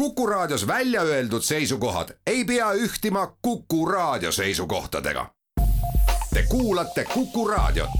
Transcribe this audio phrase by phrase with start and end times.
[0.00, 5.26] Kuku Raadios välja öeldud seisukohad ei pea ühtima Kuku Raadio seisukohtadega.
[6.34, 7.90] Te kuulate Kuku Raadiot.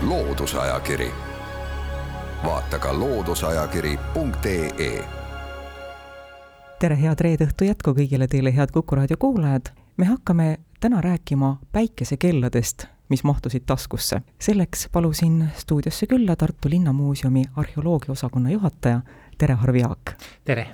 [0.00, 1.10] loodusajakiri,
[2.44, 5.04] vaata ka looduseajakiri.ee.
[6.78, 9.62] tere, head reede õhtu jätku kõigile teile, head Kuku Raadio kuulajad.
[9.96, 14.22] me hakkame täna rääkima päikesekelladest mis mahtusid taskusse.
[14.38, 19.00] selleks palusin stuudiosse külla Tartu Linnamuuseumi arheoloogiaosakonna juhataja,
[19.38, 20.12] tere, Harvi Jaak!
[20.44, 20.68] tere!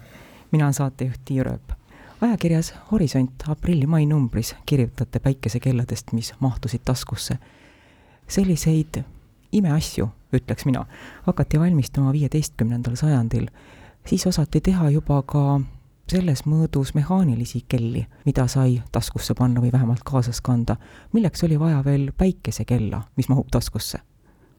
[0.53, 1.73] mina olen saatejuht Tiia Rööp.
[2.21, 7.39] ajakirjas Horisont aprilli-mai numbris kirjutate päikesekelladest, mis mahtusid taskusse.
[8.29, 9.03] selliseid
[9.53, 10.87] imeasju, ütleks mina,
[11.23, 13.49] hakati valmistama viieteistkümnendal sajandil.
[14.07, 15.61] siis osati teha juba ka
[16.13, 20.77] selles mõõdus mehaanilisi kelli, mida sai taskusse panna või vähemalt kaasas kanda,
[21.13, 24.03] milleks oli vaja veel päikesekella, mis mahub taskusse?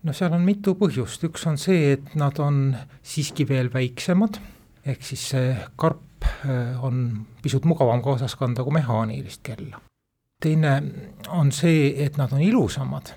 [0.03, 2.73] no seal on mitu põhjust, üks on see, et nad on
[3.05, 4.39] siiski veel väiksemad,
[4.84, 9.80] ehk siis see karp äh, on pisut mugavam kaasas kanda kui mehaanilist kella.
[10.44, 10.73] teine
[11.31, 13.14] on see, et nad on ilusamad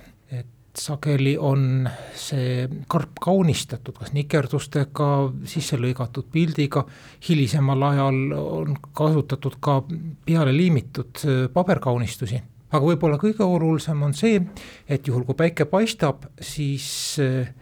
[0.78, 5.08] sageli on see karp kaunistatud kas nikerdustega,
[5.48, 6.84] sisse lõigatud pildiga,
[7.28, 9.80] hilisemal ajal on kasutatud ka
[10.26, 12.42] peale liimitud äh, paberkaunistusi.
[12.70, 14.40] aga võib-olla kõige olulisem on see,
[14.88, 16.88] et juhul kui päike paistab, siis
[17.22, 17.54] äh,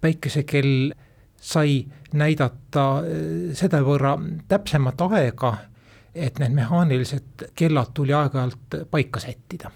[0.00, 0.92] päikesekell
[1.40, 1.82] sai
[2.12, 4.16] näidata äh, sedavõrra
[4.48, 5.56] täpsemat aega,
[6.14, 9.70] et need mehaanilised kellad tuli aeg-ajalt paika sättida.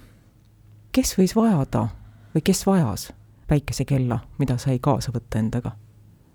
[0.92, 1.88] kes võis vajada
[2.34, 3.12] või kes vajas
[3.48, 5.76] päikesekella, mida sai kaasa võtta endaga?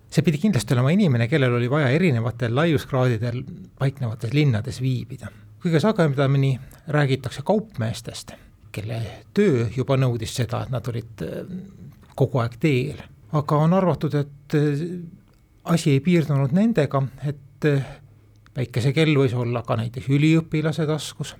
[0.09, 3.44] see pidi kindlasti olema inimene, kellel oli vaja erinevatel laiuskraadidel
[3.78, 5.30] paiknevates linnades viibida.
[5.61, 8.31] kõige sagedamini räägitakse kaupmeestest,
[8.72, 9.02] kelle
[9.33, 11.45] töö juba nõudis seda, et nad olid äh,
[12.16, 13.03] kogu aeg teel.
[13.31, 14.86] aga on arvatud, et äh,
[15.64, 17.86] asi ei piirdunud nendega, et äh,
[18.53, 21.36] päikesekell võis olla ka näiteks üliõpilase taskus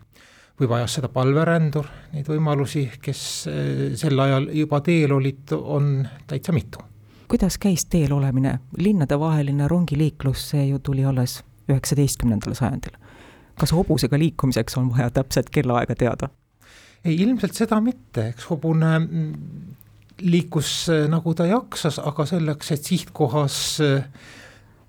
[0.60, 3.22] või vajas seda palverändur, neid võimalusi, kes
[3.52, 6.84] eh, sel ajal juba teel olid, on täitsa mitu.
[7.30, 12.98] kuidas käis teel olemine, linnadevaheline rongiliiklus, see ju tuli alles üheksateistkümnendal sajandil.
[13.60, 16.30] kas hobusega liikumiseks on vaja täpset kellaaega teada?
[17.06, 19.34] ei, ilmselt seda mitte, eks hobune mm,
[20.22, 24.04] liikus eh, nagu ta jaksas, aga selleks, et sihtkohas äh,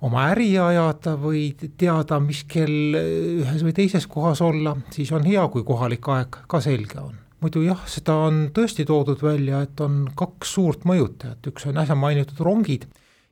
[0.07, 5.43] oma äri ajada või teada, mis kell ühes või teises kohas olla, siis on hea,
[5.53, 7.19] kui kohalik aeg ka selge on.
[7.41, 11.97] muidu jah, seda on tõesti toodud välja, et on kaks suurt mõjutajat, üks on äsja
[11.97, 12.85] mainitud rongid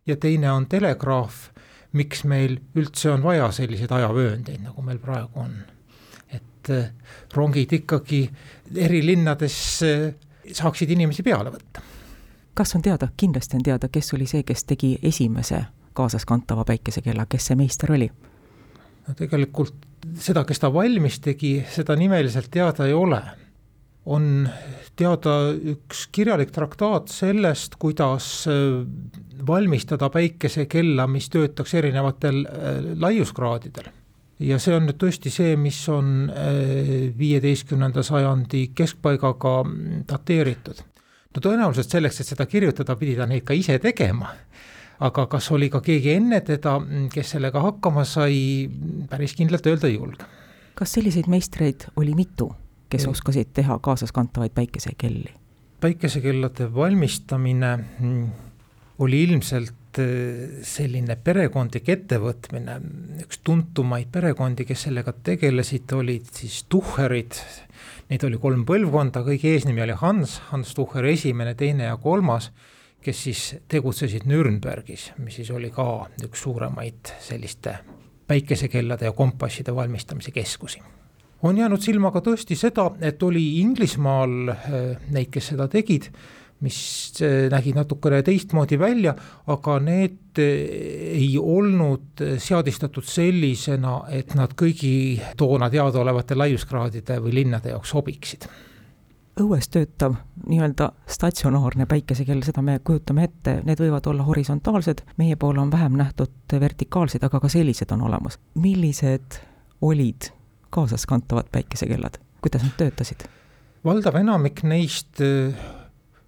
[0.07, 1.49] ja teine on telegraaf,
[1.93, 5.59] miks meil üldse on vaja selliseid ajavööndeid, nagu meil praegu on.
[6.29, 6.91] et eh,
[7.35, 8.29] rongid ikkagi
[8.77, 10.15] eri linnades eh,
[10.53, 11.81] saaksid inimesi peale võtta.
[12.55, 17.51] kas on teada, kindlasti on teada, kes oli see, kes tegi esimese kaasaskantava päikesekella, kes
[17.51, 18.11] see meister oli?
[19.09, 19.89] no tegelikult
[20.21, 23.23] seda, kes ta valmis tegi, seda nimeliselt teada ei ole.
[24.09, 24.49] on
[24.97, 28.79] teada üks kirjalik traktaat sellest, kuidas äh,
[29.47, 33.91] valmistada päikesekella, mis töötaks erinevatel äh, laiuskraadidel.
[34.41, 39.55] ja see on nüüd tõesti see, mis on äh, viieteistkümnenda sajandi keskpaigaga
[40.09, 40.81] dateeritud.
[41.35, 44.33] no tõenäoliselt selleks, et seda kirjutada, pidi ta neid ka ise tegema
[45.05, 46.79] aga kas oli ka keegi enne teda,
[47.13, 48.69] kes sellega hakkama sai,
[49.11, 50.27] päris kindlalt öelda ei julge.
[50.79, 52.51] kas selliseid meistreid oli mitu,
[52.91, 53.13] kes ja.
[53.15, 55.35] oskasid teha kaasaskantavaid päikesekelli?
[55.81, 58.25] päikesekellade valmistamine mm,
[58.99, 62.81] oli ilmselt äh, selline perekondlik ettevõtmine,
[63.23, 67.39] üks tuntumaid perekondi, kes sellega tegelesid, olid siis Tuhherid,
[68.11, 72.51] neid oli kolm põlvkonda, kõige eesnimi oli Hans, Hans Tuhher esimene, teine ja kolmas
[73.03, 77.79] kes siis tegutsesid Nürnbergis, mis siis oli ka üks suuremaid selliste
[78.29, 80.83] päikesekellade ja kompasside valmistamise keskusi.
[81.43, 84.75] on jäänud silma ka tõesti seda, et oli Inglismaal äh,
[85.15, 86.09] neid, kes seda tegid,
[86.67, 86.79] mis
[87.23, 89.15] äh, nägid natukene teistmoodi välja,
[89.47, 90.49] aga need äh,
[91.15, 98.51] ei olnud seadistatud sellisena, et nad kõigi toona teadaolevate laiuskraadide või linnade jaoks sobiksid
[99.45, 100.17] õues töötav
[100.49, 105.99] nii-öelda statsionaarne päikesekell, seda me kujutame ette, need võivad olla horisontaalsed, meie poole on vähem
[105.99, 108.39] nähtud vertikaalsed, aga ka sellised on olemas.
[108.55, 109.41] millised
[109.81, 110.31] olid
[110.71, 113.29] kaasaskantavad päikesekellad, kuidas nad töötasid?
[113.85, 115.55] valdav enamik neist äh,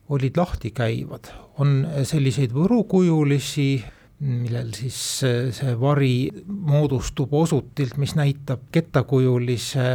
[0.08, 3.82] olid lahtikäivad, on selliseid võrukujulisi,
[4.20, 9.88] millel siis äh, see vari moodustub osutilt, mis näitab kettakujulise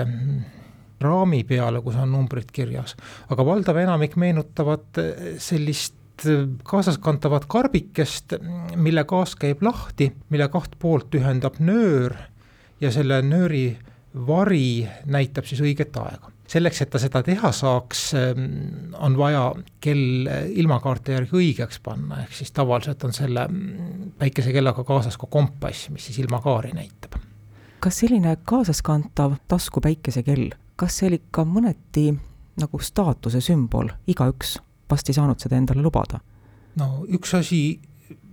[1.02, 2.96] raami peale, kus on numbrid kirjas,
[3.30, 5.96] aga valdav enamik meenutavad eh, sellist
[6.64, 8.38] kaasaskantavat karbikest,
[8.76, 12.16] mille gaas käib lahti, mille kaht poolt ühendab nöör
[12.82, 13.66] ja selle nööri
[14.28, 16.32] vari näitab siis õiget aega.
[16.48, 18.02] selleks, et ta seda teha saaks,
[19.02, 19.48] on vaja
[19.82, 20.30] kell
[20.62, 23.48] ilmakaarte järgi õigeks panna, ehk siis tavaliselt on selle
[24.20, 27.18] päikesekellaga kaasas ka kompass, mis siis ilmakaari näitab.
[27.80, 32.10] kas selline kaasaskantav tasku päikesekell, kas see oli ka mõneti
[32.60, 34.56] nagu staatuse sümbol, igaüks
[34.92, 36.22] vast ei saanud seda endale lubada?
[36.80, 37.60] no üks asi,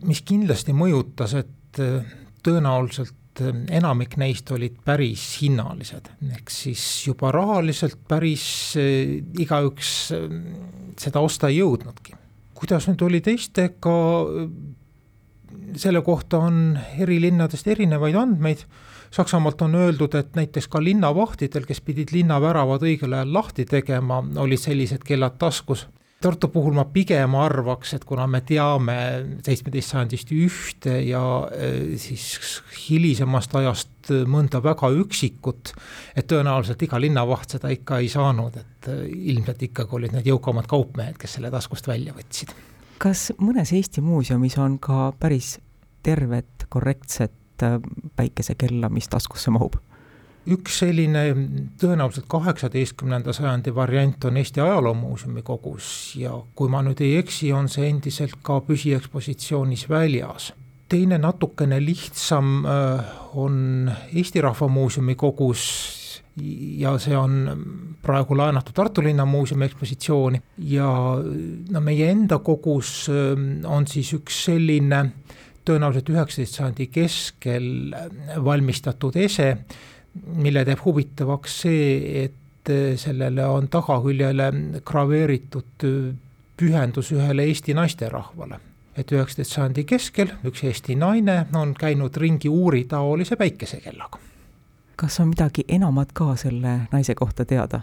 [0.06, 7.33] mis kindlasti mõjutas, et äh, tõenäoliselt äh, enamik neist olid päris hinnalised, ehk siis juba
[7.35, 8.44] rahaliselt päris
[8.81, 9.94] äh, igaüks
[11.03, 12.19] seda osta ei jõudnudki.
[12.59, 13.94] kuidas nüüd oli teistega,
[15.79, 18.67] selle kohta on eri linnadest erinevaid andmeid
[19.12, 24.61] Saksamaalt on öeldud, et näiteks ka linnavahtidel, kes pidid linnaväravad õigel ajal lahti tegema, olid
[24.61, 25.85] sellised kellad taskus.
[26.23, 28.94] Tartu puhul ma pigem arvaks, et kuna me teame
[29.44, 35.75] seitsmeteist sajandist ühte ja e, siis hilisemast ajast mõnda väga üksikut,
[36.17, 38.97] et tõenäoliselt iga linnavaht seda ikka ei saanud, et e,
[39.35, 42.55] ilmselt ikkagi olid need jõukamad kaupmehed, kes selle taskust välja võtsid.
[43.03, 45.56] kas mõnes Eesti muuseumis on ka päris
[46.06, 47.42] tervet korrektset
[48.17, 49.79] päikesekella, mis taskusse mahub?
[50.43, 51.20] üks selline
[51.79, 57.70] tõenäoliselt kaheksateistkümnenda sajandi variant on Eesti Ajaloomuuseumi kogus ja kui ma nüüd ei eksi, on
[57.70, 60.53] see endiselt ka püsiekspositsioonis väljas.
[60.88, 63.05] teine natukene lihtsam äh,
[63.38, 65.62] on Eesti Rahva Muuseumi kogus
[66.37, 70.91] ja see on praegu laenatud Tartu Linnamuuseumi ekspositsiooni ja
[71.70, 75.05] no meie enda kogus äh, on siis üks selline
[75.64, 77.67] tõenäoliselt üheksateist sajandi keskel
[78.44, 79.56] valmistatud ese,
[80.37, 84.50] mille teeb huvitavaks see, et sellele on tagaküljele
[84.87, 85.87] graveeritud
[86.56, 88.61] pühendus ühele Eesti naisterahvale.
[88.97, 94.19] et üheksateist sajandi keskel üks Eesti naine on käinud ringi uuritaolise päikesekellaga.
[94.97, 97.81] kas on midagi enamat ka selle naise kohta teada?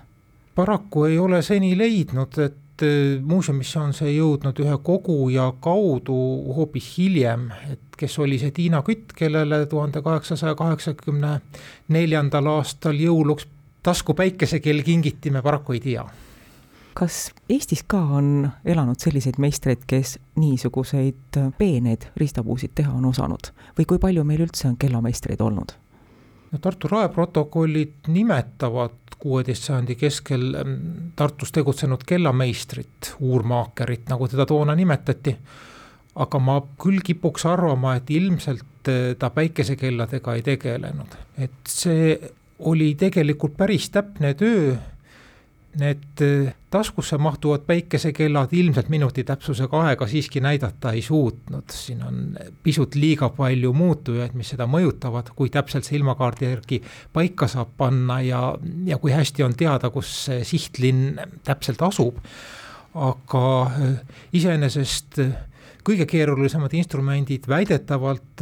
[0.56, 6.16] paraku ei ole seni leidnud, et et äh, muuseumisse on see jõudnud ühe koguja kaudu
[6.56, 11.40] hoopis hiljem, et kes oli see Tiina Kütt, kellele tuhande kaheksasaja kaheksakümne
[11.90, 13.48] neljandal aastal jõuluks
[13.84, 16.06] tasku päikesekell kingiti, me paraku ei tea.
[16.94, 23.86] kas Eestis ka on elanud selliseid meistreid, kes niisuguseid peeneid riistapuusid teha on osanud või
[23.86, 25.76] kui palju meil üldse on kellameistreid olnud?
[26.52, 30.76] No Tartu raeprotokollid nimetavad kuueteist sajandi keskel ähm,
[31.16, 35.36] Tartus tegutsenud kellameistrit, uurmaakerit, nagu teda toona nimetati.
[36.20, 42.16] aga ma küll kipuks arvama, et ilmselt äh, ta päikesekelladega ei tegelenud, et see
[42.60, 44.74] oli tegelikult päris täpne töö
[45.78, 52.38] Need äh, taskusse mahtuvad päikesekellad ilmselt minuti täpsusega aega siiski näidata ei suutnud, siin on
[52.64, 56.80] pisut liiga palju muutujaid, mis seda mõjutavad, kui täpselt see ilmakaardi järgi
[57.14, 58.42] paika saab panna ja,
[58.86, 62.18] ja kui hästi on teada, kus see sihtlinn täpselt asub.
[62.98, 64.02] aga äh,
[64.34, 65.36] iseenesest äh,
[65.86, 68.42] kõige keerulisemad instrumendid väidetavalt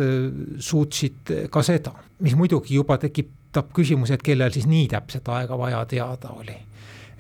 [0.63, 1.91] suutsid ka seda,
[2.23, 6.55] mis muidugi juba tekitab küsimuse, et kellel siis nii täpset aega vaja teada oli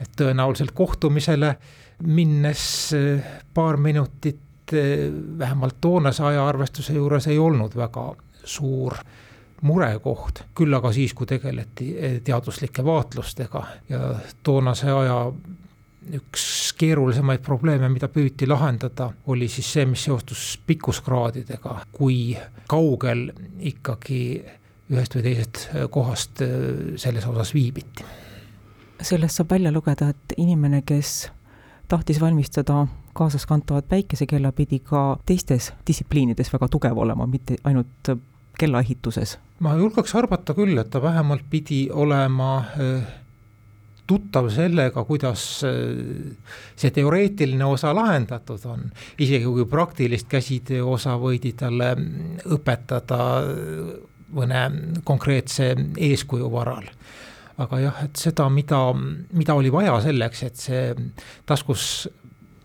[0.01, 1.55] et tõenäoliselt kohtumisele
[2.03, 3.23] minnes eh,
[3.53, 8.11] paar minutit eh, vähemalt toonase ajaarvestuse juures ei olnud väga
[8.43, 8.97] suur
[9.61, 14.01] murekoht, küll aga siis, kui tegeleti eh, teaduslike vaatlustega ja
[14.43, 15.23] toonase aja
[16.17, 16.43] üks
[16.79, 22.37] keerulisemaid probleeme, mida püüti lahendada, oli siis see, mis seostus pikkuskraadidega, kui
[22.69, 23.25] kaugel
[23.59, 24.21] ikkagi
[24.87, 26.45] ühest või teisest kohast
[26.95, 28.05] selles osas viibiti
[29.01, 31.31] sellest saab välja lugeda, et inimene, kes
[31.87, 32.87] tahtis valmistada
[33.17, 38.11] kaasaskantavat päikesekella, pidi ka teistes distsipliinides väga tugev olema, mitte ainult
[38.59, 39.37] kellaehituses.
[39.59, 43.07] ma julgeks arvata küll, et ta vähemalt pidi olema äh,
[44.07, 46.35] tuttav sellega, kuidas äh,
[46.75, 51.95] see teoreetiline osa lahendatud on, isegi kui praktilist käsitöö osa võidi talle
[52.45, 53.21] õpetada
[54.37, 54.61] mõne
[55.03, 55.73] konkreetse
[56.09, 56.85] eeskuju varal
[57.57, 58.79] aga jah, et seda, mida,
[59.33, 60.83] mida oli vaja selleks, et see
[61.49, 62.07] taskus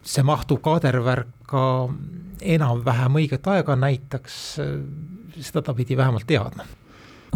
[0.02, 1.64] see mahtuv kaadervärk ka
[2.42, 4.38] enam-vähem õiget aega näitaks,
[5.38, 6.66] seda ta pidi vähemalt teadma.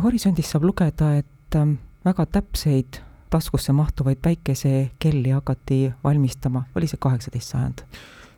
[0.02, 7.54] horisondist saab lugeda, et ähm, väga täpseid taskusse mahtuvaid päikesekelli hakati valmistama, oli see kaheksateist
[7.54, 7.86] sajand?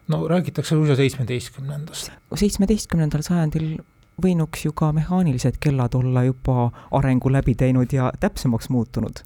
[0.08, 2.12] no räägitakse suisa seitsmeteistkümnendast.
[2.34, 3.78] seitsmeteistkümnendal sajandil
[4.22, 9.22] võinuks ju ka mehaanilised kellad olla juba arengu läbi teinud ja täpsemaks muutunud.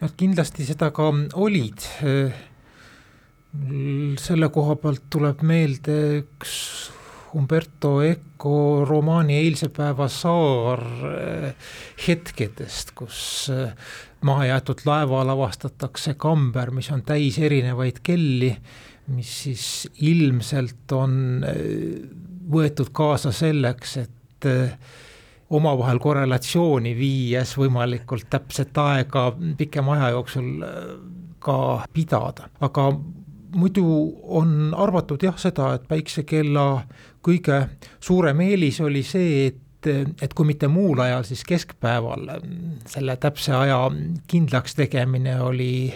[0.00, 1.86] Nad kindlasti seda ka olid.
[4.22, 6.52] selle koha pealt tuleb meelde üks
[7.36, 10.82] Umberto Eco romaani Eilse päeva saar
[12.06, 13.50] hetkedest, kus
[14.24, 18.50] mahajäetud laeval avastatakse kamber, mis on täis erinevaid kelli,
[19.12, 19.66] mis siis
[20.04, 21.14] ilmselt on
[22.52, 24.21] võetud kaasa selleks, et
[25.52, 29.26] omavahel korrelatsiooni viies võimalikult täpset aega
[29.58, 30.64] pikema aja jooksul
[31.42, 31.56] ka
[31.92, 32.86] pidada, aga
[33.56, 33.84] muidu
[34.38, 36.66] on arvatud jah seda, et päiksekella
[37.24, 37.58] kõige
[38.00, 42.28] suurem eelis oli see, et et kui mitte muul ajal, siis keskpäeval
[42.88, 43.78] selle täpse aja
[44.30, 45.92] kindlaks tegemine oli,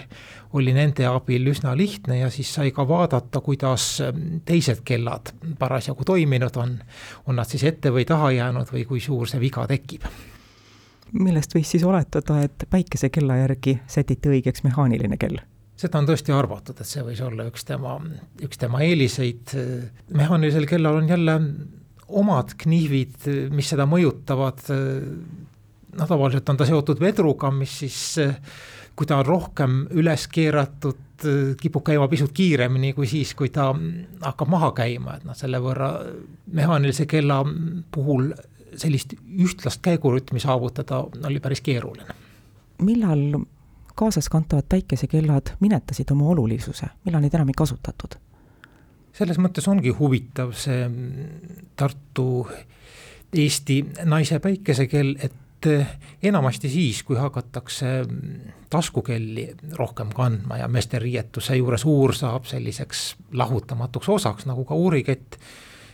[0.58, 3.88] oli nende abil üsna lihtne ja siis sai ka vaadata, kuidas
[4.44, 6.78] teised kellad parasjagu toiminud on.
[7.26, 10.06] on nad siis ette või taha jäänud või kui suur see viga tekib
[11.12, 15.38] millest võis siis oletada, et päikesekella järgi sätiti õigeks mehaaniline kell
[15.76, 17.98] seda on tõesti arvatud, et see võis olla üks tema,
[18.42, 19.52] üks tema eeliseid.
[20.08, 21.36] mehaanilisel kellal on jälle
[22.08, 24.62] omad kniivid, mis seda mõjutavad.
[25.96, 27.98] noh, tavaliselt on ta seotud vedruga, mis siis,
[28.96, 31.02] kui ta on rohkem üles keeratud,
[31.60, 33.70] kipub käima pisut kiiremini kui siis, kui ta
[34.20, 35.94] hakkab maha käima, et noh, selle võrra
[36.52, 37.40] mehaanilise kella
[37.90, 38.34] puhul
[38.76, 42.14] sellist ühtlast käigurütmi saavutada oli päris keeruline.
[42.82, 43.40] millal
[43.96, 48.18] kaasaskantavad päikesekellad minetasid oma olulisuse, millal neid enam ei kasutatud?
[49.16, 50.86] Selles mõttes ongi huvitav see
[51.76, 52.46] Tartu
[53.36, 55.42] Eesti naise päikesekell, et
[56.22, 58.04] enamasti siis, kui hakatakse
[58.70, 65.38] taskukelli rohkem kandma ja meeste riietuse juures uur saab selliseks lahutamatuks osaks nagu ka uurikett,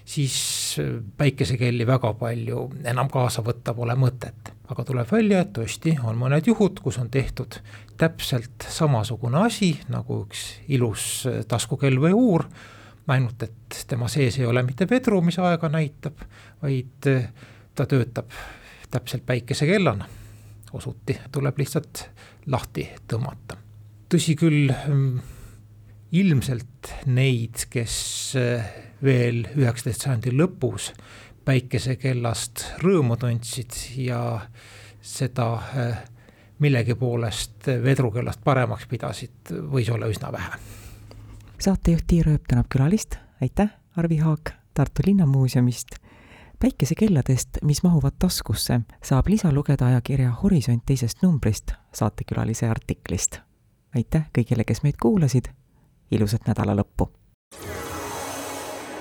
[0.05, 0.37] siis
[1.17, 4.53] päikesekelli väga palju enam kaasa võtta pole mõtet.
[4.73, 7.61] Aga tuleb välja, et tõesti on mõned juhud, kus on tehtud
[8.01, 12.49] täpselt samasugune asi nagu üks ilus taskukell või uur,
[13.09, 16.23] ainult et tema sees ei ole mitte vedru, mis aega näitab,
[16.63, 17.09] vaid
[17.75, 18.31] ta töötab
[18.93, 20.07] täpselt päikesekellana.
[20.73, 22.05] osuti tuleb lihtsalt
[22.47, 23.57] lahti tõmmata.
[24.09, 24.71] tõsi küll,
[26.13, 27.97] ilmselt neid, kes
[29.03, 30.93] veel üheksateist sajandi lõpus
[31.45, 34.21] päikesekellast rõõmu tundsid ja
[35.03, 36.03] seda äh,
[36.63, 40.61] millegi poolest vedrukellast paremaks pidasid, võis olla üsna vähe.
[41.63, 45.87] Saatejuht Tiir Ööp tänab külalist, aitäh, Arvi Haag Tartu Linnamuuseumist.
[46.59, 53.39] päikesekelladest, mis mahuvad taskusse, saab lisa lugeda ajakirja Horisont teisest numbrist saatekülalise artiklist.
[53.95, 55.45] aitäh kõigile, kes meid kuulasid,
[56.11, 57.13] ilusat nädala lõppu!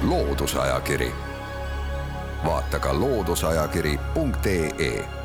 [0.01, 1.11] loodusajakiri
[2.45, 5.20] vaata ka looduseajakiri.ee